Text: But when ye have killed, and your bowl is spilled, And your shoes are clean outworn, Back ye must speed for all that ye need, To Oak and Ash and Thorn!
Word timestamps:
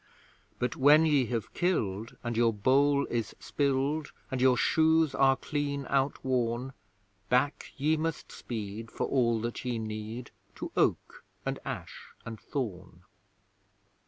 But 0.57 0.75
when 0.75 1.05
ye 1.05 1.27
have 1.27 1.53
killed, 1.53 2.17
and 2.23 2.35
your 2.35 2.51
bowl 2.51 3.05
is 3.11 3.35
spilled, 3.39 4.11
And 4.31 4.41
your 4.41 4.57
shoes 4.57 5.13
are 5.13 5.35
clean 5.35 5.85
outworn, 5.91 6.73
Back 7.29 7.71
ye 7.77 7.97
must 7.97 8.31
speed 8.31 8.89
for 8.89 9.05
all 9.05 9.39
that 9.41 9.63
ye 9.63 9.77
need, 9.77 10.31
To 10.55 10.71
Oak 10.75 11.23
and 11.45 11.59
Ash 11.63 12.07
and 12.25 12.39
Thorn! 12.39 13.03